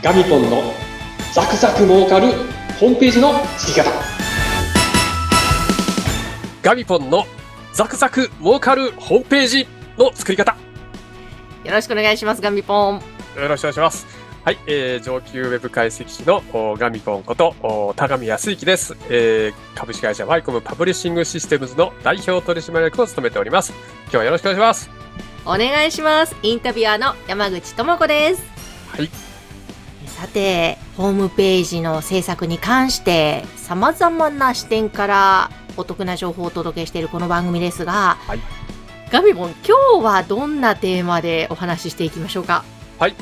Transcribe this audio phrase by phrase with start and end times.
[0.00, 0.62] ガミポンの
[1.34, 2.28] ザクザク儲かる
[2.78, 3.90] ホームページの作り方
[6.62, 7.24] ガミポンの
[7.72, 9.66] ザクザク儲かるホームページ
[9.98, 10.56] の作り方
[11.64, 12.94] よろしくお願いします、ガミポン。
[12.94, 14.06] よろしくお願いします。
[14.44, 19.76] はい、えー、上級ウェブ解析士のおガミポンことお田上康之です、えー。
[19.76, 23.72] 株式会社ワイコムパブリッシングシステムズの代表取締役を務めております。
[24.04, 24.90] 今日はよろしくお願いします。
[25.44, 26.36] お願いします。
[26.44, 28.42] インタビュアーの山口智子です。
[28.92, 29.27] はい。
[30.18, 38.40] さて、ホームページの制作に関して、様々な視点からお得な情報をお届けしているこの番組ですが、はい
[39.12, 42.64] ガミポン、今日はどんなテーマでお話ししていきましょうか？
[43.00, 43.12] 今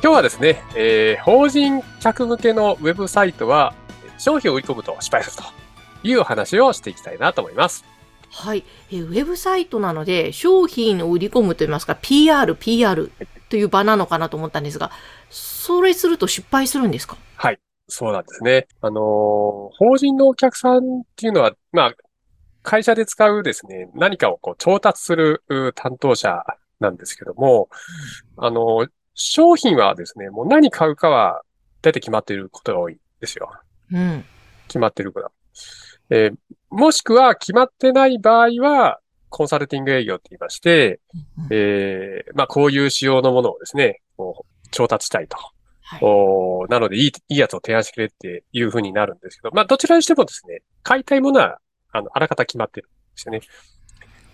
[0.00, 3.74] 日はですね、えー、法人客向けのウェブサイトは
[4.16, 5.42] 商品を売り込むと失敗すると
[6.06, 7.84] いうお話をしていきたいなと思います。
[8.30, 8.64] はい。
[8.90, 13.10] えーウェブサイトなので、商品を売り込むといいますか、PR、PR
[13.48, 14.90] という場なのかなと思ったんですが、
[15.30, 17.16] それすると失敗するんですか？
[17.36, 17.58] はい。
[17.88, 18.66] そうなんですね。
[18.80, 21.92] あのー法人のお客さんっていうのは、まあ、
[22.62, 26.42] 会社で使うですね、何かをこう調達するう担当者
[26.80, 27.68] なんですけども、
[28.36, 28.88] あのー
[29.20, 31.42] 商品はですね、もう何買うかは
[31.82, 33.50] 大体決まっていることが多いんですよ。
[33.92, 34.24] うん。
[34.68, 35.30] 決まってるから。
[36.10, 36.36] えー
[36.70, 41.00] もしくは決まってない場合は、コンサルティング営業って言いまして、
[41.50, 45.36] えーまあ、こういう仕様のものをですね、こう調達したいと。
[45.82, 46.00] はい。
[46.02, 51.58] おーなので、いい、いいやつを提案してくれっていう風になるんですけど、まあ、どちらにしてもですね、買いたいものは、
[51.92, 53.40] あの、あらかた決まってるんですよね。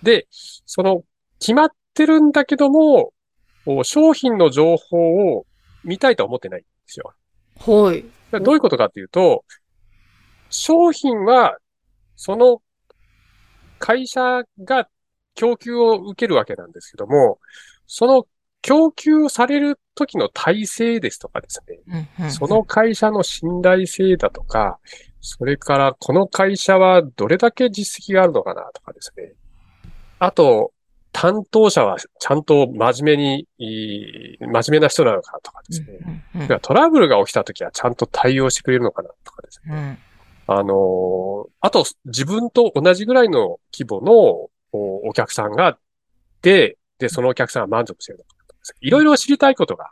[0.02, 1.02] で、その、
[1.38, 3.12] 決まってるんだけども、
[3.66, 5.46] お商品の情報を
[5.84, 7.12] 見たいとは思ってないんですよ。
[7.60, 8.04] はい。
[8.42, 9.44] どういうことかっていうと、
[10.50, 11.56] 商品は、
[12.16, 12.62] その
[13.78, 14.88] 会社が
[15.34, 17.38] 供給を受けるわけなんですけども、
[17.86, 18.26] その
[18.62, 24.78] 供給される時の体制ですとかですね、うんうんその会社の信頼性だとか、
[25.20, 29.32] それからこの会社はどれだけ実績があるのかなとかですね。
[30.18, 30.72] あと、
[31.12, 33.48] 担当者はちゃんと真面目に、
[34.40, 35.86] 真面目な人なのかとかですね。
[36.34, 39.74] うんうんいやトラブルが起きたときはちゃんと対応してくれるのかなとかですね。
[39.74, 39.98] うん
[40.46, 45.78] あのーあと、自分と同じぐらいの規模のおお客さんが、
[46.42, 48.34] で、で、そのお客さんが満足してるのか
[48.80, 49.90] いろいろ知りたいことが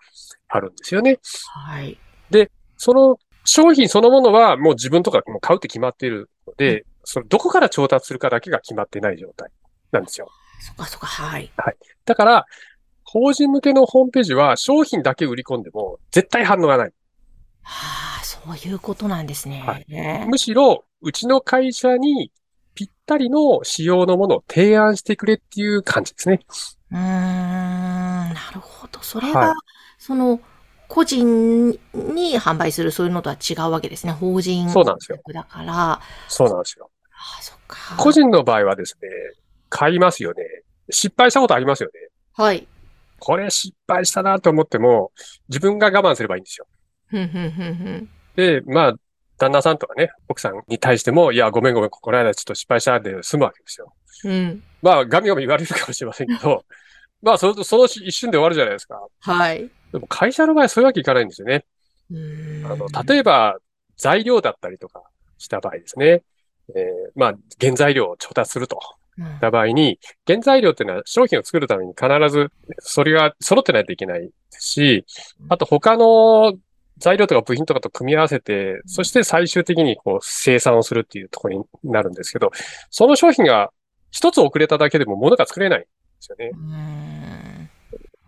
[0.49, 1.19] あるんですよね。
[1.67, 1.99] はい。
[2.83, 9.51] その商品そのものはもう自分とかもう買うって決まっているので、そのどこから調達するかだけが決まってない状態
[9.93, 10.29] なんですよ。
[10.61, 11.53] そっかそっか、はい。
[12.05, 12.47] だから、
[13.05, 16.93] 法人向けのホームページは商品だけ売り込んでも絶対反応がない。
[17.63, 18.12] はあ、
[18.45, 19.63] そういうことなんですね。
[19.67, 22.33] はいねむしろ、うちの会社に
[22.75, 26.41] ぴったりの仕様のものを提案してくれっていう感じですね。
[26.91, 29.01] うーん、なるほど。
[29.01, 29.55] それが、はい
[29.99, 30.41] その、
[30.89, 34.13] 個人に販売するそういうのとは違うわけですね。
[34.13, 35.19] 法人そうなんですよ。
[35.33, 36.91] だから、あそうなんですよ。
[37.13, 37.97] あ、そっか。
[37.97, 39.09] 個人の場合はですね、
[39.71, 40.45] 買いますよね。
[40.91, 42.09] 失敗したことありますよね。
[42.35, 42.67] はい。
[43.21, 45.13] これ失敗したなと思っても、
[45.49, 46.67] 自分が我慢すればいいんですよ。
[47.07, 48.09] ふんふんふんふん。
[48.37, 48.95] で、まあ、
[49.39, 53.93] 旦那さんとかね、奥さんに対しても、いや、ごめんごめん、この間ちょっと失敗したんで済むわけですよ。
[54.25, 54.63] うん。
[54.83, 56.65] まあ、ガミガミ言われるかもしれませんけど、
[57.23, 59.01] まあ、その、その一瞬で終わるじゃないですか。
[59.21, 59.71] はい。
[59.93, 61.65] でも会社の場合そういうわけいかないんですよね。
[62.11, 63.59] うーんあの、例えば、
[63.97, 65.03] 材料だったりとか
[65.39, 66.23] した場合ですね。
[66.75, 68.79] えーまあ、原材料を調達すると
[69.41, 75.05] た場合に、原材料っていうのは商品を作るために必ず、それが揃ってないといけないし、
[75.49, 76.55] あと他の
[76.99, 82.51] 材料とか部品とかと組み合わせて、そして最終的にこう生産をするっていうところになるんですけど、
[82.91, 83.71] その商品が
[84.11, 85.89] 一つ遅れただけでも物が作れないんで
[86.21, 86.51] すよね。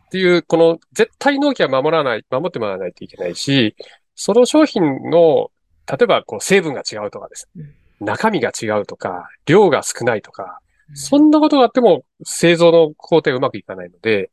[0.07, 3.77] っていう、この絶対納期は守らない、守ってもらわないといけないし、
[4.15, 5.51] その商品の、
[5.91, 7.49] 例えばこう成分が違うとかです。
[7.55, 10.61] ね、中身が違うとか、量が少ないとか、
[10.95, 14.31] そんなことがあっても製造の工程がうまくいかないので、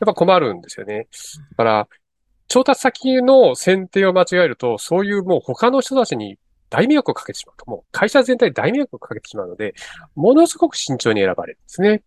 [0.00, 1.06] やっぱ困るんですよね。
[1.52, 1.88] だから、
[2.52, 6.36] 調達先の選定を間違えると、そういうもう他の人たちに
[6.68, 9.72] 大迷惑をかけてしまうと、もう会社全体に大迷惑をかけてしまうので、
[10.14, 12.02] ものすごく慎重に選ばれるんですね。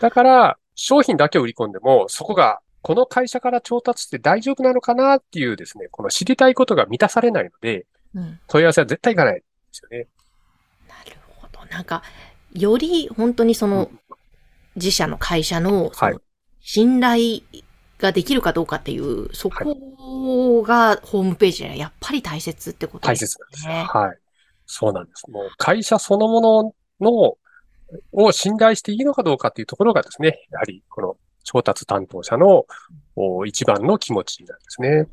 [0.00, 7.84] だから、商品だけを売り込んでも、そこが、この会社から調達して大丈夫なのかなっていうですね、この知りたいことが満たされないので、
[8.14, 10.06] うん問い合わせは絶対いかないんですよね。
[10.88, 11.66] なるほど。
[11.66, 12.02] なんか、
[12.54, 13.90] より本当にその、
[14.74, 15.92] 自社の会社の、
[16.62, 17.42] 信頼
[18.00, 23.96] ができるかどうかっていう、そこがホームページではやっぱり大切ってこと大です切なんです。
[23.96, 24.18] はい。
[24.66, 25.30] そうなんです。
[25.30, 27.36] もう会社そのものの、
[28.12, 32.66] を信頼していいのかどうかっていうところがですね、やはりこの調達担当者の、
[33.16, 34.88] お一番の気持ちなんですね。
[34.90, 35.08] なる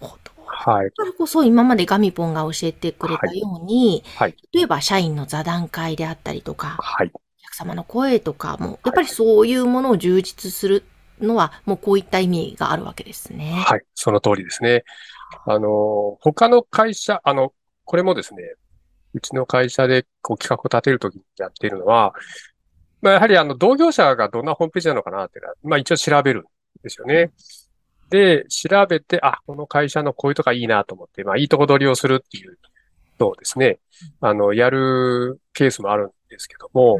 [0.00, 0.30] ほど。
[0.44, 0.84] はい。
[0.84, 4.36] だからこそ今までガミポンが教えてくれたように、はい。
[4.52, 7.10] 例えば社員の座談会であったりとか、はい。
[7.14, 10.84] お客様の声とかも、やっぱりそういうものを充実する
[11.20, 13.52] のは、もうこういった意味があるわけですね。
[13.66, 13.80] はい。
[13.94, 14.84] その通りですね。
[15.46, 17.52] あの、他の会社、あの、
[17.84, 18.42] これもですね、
[19.14, 22.14] うちの会社でこう企画を立てるときにやっているのは、
[23.02, 26.44] まあ、やはりあの、同業者がどんなホームページなのかなっていうのは、まあ一応調べるん
[26.82, 27.30] ですよね。
[28.10, 32.58] で、調べて、あ、この会社のこういうとこいいなと思って、まあいいとこ取りをするっていう
[33.18, 33.78] のをですね、
[34.20, 36.98] あの、やるケースもあるんですけども、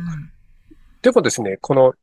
[1.02, 1.94] でもですね、この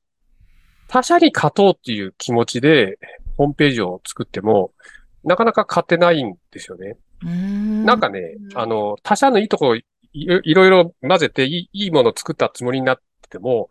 [0.88, 2.98] 他社に勝とうっていう気持ちで
[3.38, 4.72] ホームページを作っても、
[5.24, 6.98] なかなか勝てないんですよね。
[7.24, 7.86] うん。
[7.86, 13.70] なんかね、あの、他社のいいとこいいいろいろ混ぜていいいいものを作ったつもりになってても、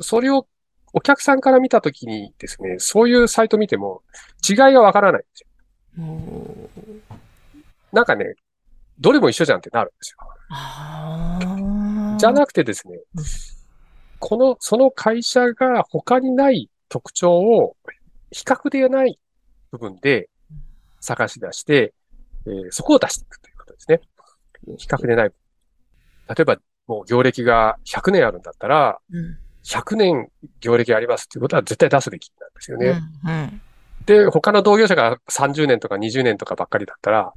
[0.00, 0.46] それを
[0.92, 4.02] お客さんから見たときにですね、そういうサイト見ても
[4.48, 5.46] 違いがわからないんですよ。
[5.98, 7.02] うん
[7.92, 8.34] なんかね、
[9.00, 10.18] どれも一緒じゃんってなるんですよ。
[12.18, 13.24] じゃなくてですねうん、
[14.18, 17.76] この、その会社が他にない特徴を
[18.30, 19.18] 比較でない
[19.70, 20.28] 部分で
[21.00, 21.94] 探し出して、
[22.46, 24.00] えーそこを出していくということですね。
[24.78, 25.32] 比較でない。
[26.28, 30.30] 例えば、もう業歴が100年あるんだったら、うん100年
[30.60, 33.02] 業歴ありますっていうことは絶対出すべきなんですよね。
[33.24, 33.60] うんうん
[34.06, 37.34] で、他の同業者が30年とか20年とかばっかりだったら、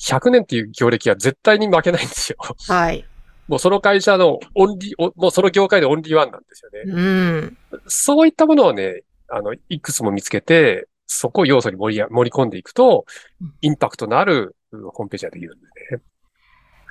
[0.00, 2.38] 100年っていう業歴は絶対に負けないんですよ。
[2.68, 3.04] はい。
[3.48, 6.80] もうその会社のオンリー、おもうその業界でオンリーワンなんですよね。
[6.86, 7.58] うん。
[7.86, 13.04] そういったものをね、あの、いくつも見つけて、そこを要素に盛りや盛り込んでいくと
[13.40, 16.02] うん、インパクトのあるうんホームページができるんですね。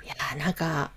[0.03, 0.91] いやー、なんか、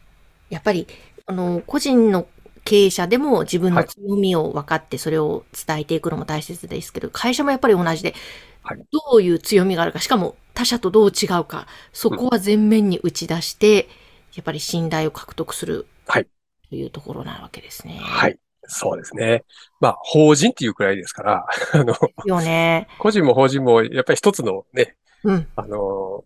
[0.50, 0.86] やっぱり、
[1.26, 2.28] あの、個人の
[2.64, 8.14] 経営者でも自分のはい強みを分かってそれを伝えていくのも大切ですけど、会社もやっぱり同じで、
[8.62, 13.88] はいどういう強みがあるか、しかも他社とどう違うか、そこは前面に打ち出して、
[14.36, 15.86] やっぱり信頼を獲得する。
[16.06, 16.26] はい
[16.68, 17.98] というところなわけですね。
[18.00, 18.38] はい。
[18.68, 19.44] そうですね。
[19.80, 21.94] まあ、法人っていうくらいですから、 あの、
[22.24, 22.88] よね。
[22.98, 25.46] 個人も法人も、やっぱり一つのね、うん。
[25.54, 26.24] あの、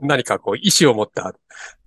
[0.00, 1.34] 何かこう、意思を持った、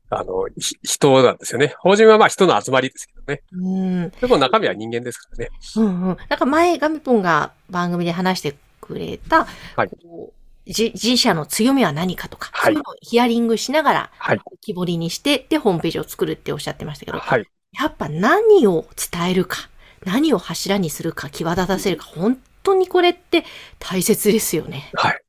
[0.09, 1.75] あの、ひ人なんですよね。
[1.79, 3.43] 法人はまあ人の集まりですけどね。
[3.53, 4.09] うん。
[4.09, 5.49] でも中身は人間ですからね。
[5.75, 6.17] うんうん。
[6.27, 9.45] なんか前、ガミポンが番組で話してくれた、
[9.75, 14.39] はいこうじ自社の強みは何かとか、はいそういうのをヒアリングしながら、はい。
[14.61, 17.45] 木彫りにして、で、ホームページを作るっておっしゃってましたけど、はい。
[17.79, 19.69] やっぱ何を伝えるか、
[20.05, 23.45] 何を柱にするか、際立たせるか、本当にこれって
[23.79, 24.89] 大切ですよね。
[24.93, 25.21] はい。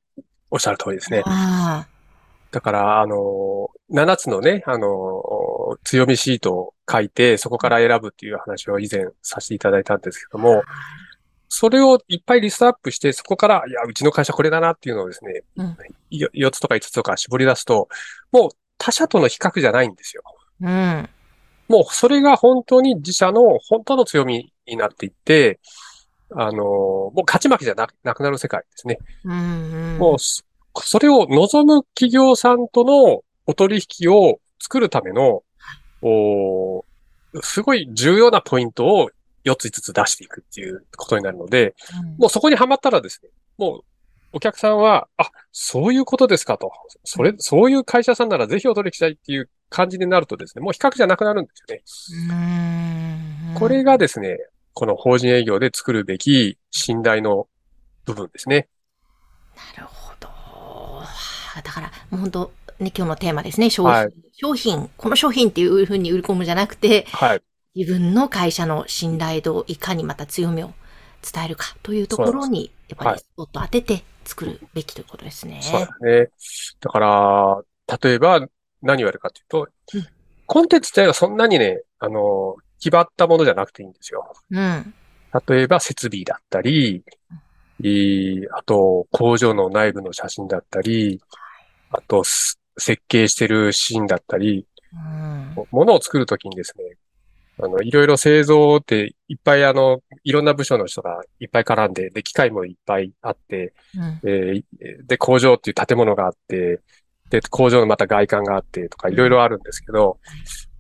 [0.51, 1.23] おっしゃる通りですね。
[1.25, 1.87] あ
[2.51, 5.23] だから、あの、7つのね、あの、
[5.85, 10.43] 強みシートを書いて、そこから選ぶっていう話を以前させていただいたんですけどあ。
[10.43, 10.63] も、
[11.55, 15.77] それをいっぱいリストアップして、そこから、いや、うちの会社これだなっていうのをですね、うん
[16.09, 17.91] よ4つとか5つとか絞り出すと、
[18.33, 20.23] もう他社との比較じゃないんですよ。
[20.63, 21.11] うん。
[21.69, 25.61] もうそれが本当に自社の本当の強みになっていって、
[26.35, 28.97] あの、もう勝ち負けじゃななくなる世界ですね。
[29.25, 29.33] うん。
[29.33, 29.99] うん。
[29.99, 30.43] もうそ、
[30.81, 35.43] それを望む企業さんとのお取引を作るための、
[36.01, 36.87] お
[37.43, 39.11] すごい重要なポイントを
[39.45, 43.85] 4つ5つ出していくっていうことになるので、うんもうそこにはまったらですね、もう
[44.33, 46.73] お客さんは、あ、そういうことですかと。
[47.05, 52.35] それ、そういう会社さんならぜひお取引したいっていう感じになるとですね、もう比較じゃなくなるんですよね。
[53.51, 53.55] うん。
[53.55, 54.39] これがですね、
[54.73, 57.47] この法人営業で作るべき信頼の
[58.07, 58.69] 部分ですね。
[59.77, 60.29] なるほど。
[60.29, 61.07] は
[61.57, 63.69] あだから、もう本当、ね、今日のテーマですね。
[63.69, 63.93] 商品。
[63.93, 67.43] はい商品、この商品っていうふうに売り込むんじゃなくて、はい。
[67.75, 70.73] 自分の会社の信頼度をいかにまた強みを
[71.23, 75.61] 伝えるかというところに、やっぱはいりスポット当てて作るべきということですね。
[75.63, 76.29] そうですね。
[76.81, 77.63] だから、
[78.03, 78.47] 例えば
[78.83, 80.07] 何をやるかというと、うん
[80.45, 84.35] コンテンツ自体はそんなにね、あの、決まったものじゃなくていいんですよ。
[84.51, 84.95] うん。
[85.49, 87.03] 例えば設備だったり、
[87.83, 91.23] えーあと工場の内部の写真だったり、
[91.91, 95.55] あとす設計してるシーンだったり、うん。
[95.71, 96.85] ものを作るときにですね、
[97.59, 104.21] あの、いろいろ製造っていっぱいあの、いろんな部署の人がいっぱい絡んで、で、機械もいっぱいあって、うん。
[104.25, 104.63] えー
[105.07, 106.81] で、工場っていう建物があって、
[107.31, 110.19] で、工場のまた外観があってとかいろいろあるんですけど、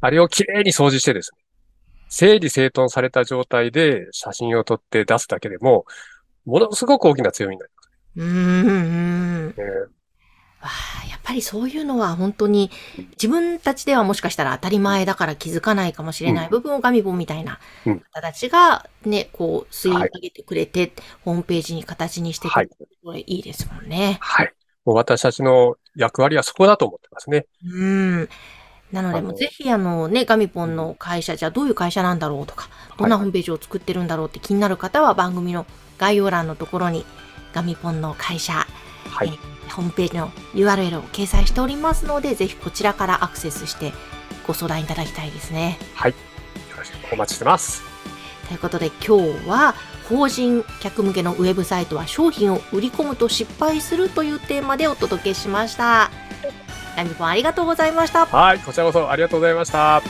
[0.00, 1.42] あれをきれいに掃除してですね、
[2.08, 5.86] 整理整頓された状態で写真を撮って出すだけでも、
[6.44, 7.90] ものすごく大きな強みになります。
[8.16, 8.66] うん。
[8.66, 9.54] うん。
[9.56, 10.02] えー
[11.32, 12.70] ぱりそういうのは本当に
[13.12, 20.92] 自分たちではもしかしたら当たり前だから気づかないかもしれない部分をガミボンみたいなうん方たちがね、こう吸い上げてくれて、
[21.24, 24.18] ホームページに形にしてくれて、これいいですもんね。
[24.20, 24.52] はい。
[24.84, 27.46] もう私たちの役割はそこだと思ってますね。
[27.64, 28.28] うん。
[28.92, 35.66] なので、もうぜひあのね、ガミポンの会社、じゃあどういう会社なんだろうとか、どんなホームページを作ってるんだろうって気になる方は番組の
[35.98, 37.06] 概要欄のところに
[37.54, 38.66] ガミポンの会社、
[39.08, 39.28] はい。
[39.28, 43.92] えホームページの URL を掲載しておりますので、ぜひこちらからアクセスして
[44.46, 45.78] ご相談いただきたいですね。
[45.94, 46.10] はい。
[46.12, 46.16] よ
[46.76, 47.82] ろしくお待ちしてます。
[48.48, 49.74] ということで今日は
[50.08, 56.10] 法人客向けのウェブサイトは商品を売り込むと失敗するというテーマでお届けしました。
[56.96, 58.26] ガミポンありがとうございました。
[58.26, 58.58] はい。
[58.58, 60.02] こちらこそありがとうございました。